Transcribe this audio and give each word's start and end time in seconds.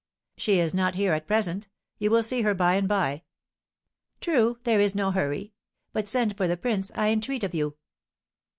"She 0.35 0.57
is 0.57 0.73
not 0.73 0.95
here 0.95 1.13
at 1.13 1.27
present; 1.27 1.67
you 1.99 2.09
will 2.09 2.23
see 2.23 2.41
her 2.41 2.55
by 2.55 2.73
and 2.73 2.87
by." 2.87 3.21
"True, 4.19 4.57
there 4.63 4.81
is 4.81 4.95
no 4.95 5.11
hurry; 5.11 5.53
but 5.93 6.07
send 6.07 6.35
for 6.35 6.47
the 6.47 6.57
prince, 6.57 6.91
I 6.95 7.09
entreat 7.09 7.43
of 7.43 7.53
you." 7.53 7.77